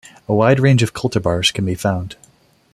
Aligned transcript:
A 0.27 0.33
wide 0.33 0.59
range 0.59 0.81
of 0.81 0.95
cultivars 0.95 1.53
can 1.53 1.63
be 1.63 1.75
found. 1.75 2.15